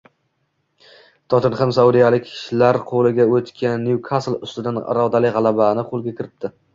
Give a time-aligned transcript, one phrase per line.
[1.33, 6.53] “Tottenhem” saudiyaliklar qo‘liga o‘tgan “Nyukasl” ustidan irodali g‘alabani qo‘lga kiritdi